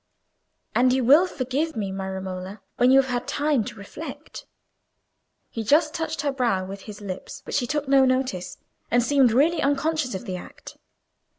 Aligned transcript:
"And 0.73 0.91
you 0.93 1.03
will 1.03 1.27
forgive 1.27 1.75
me, 1.75 1.91
my 1.91 2.09
Romola, 2.09 2.61
when 2.77 2.89
you 2.89 2.99
have 2.99 3.11
had 3.11 3.27
time 3.27 3.63
to 3.65 3.75
reflect." 3.75 4.47
He 5.51 5.63
just 5.63 5.93
touched 5.93 6.21
her 6.21 6.31
brow 6.31 6.65
with 6.65 6.81
his 6.89 7.01
lips, 7.01 7.43
but 7.45 7.53
she 7.53 7.67
took 7.67 7.87
no 7.87 8.03
notice, 8.03 8.57
and 8.89 9.03
seemed 9.03 9.31
really 9.31 9.61
unconscious 9.61 10.15
of 10.15 10.25
the 10.25 10.37
act. 10.37 10.77